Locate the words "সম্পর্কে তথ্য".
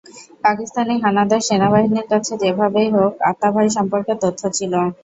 3.77-4.41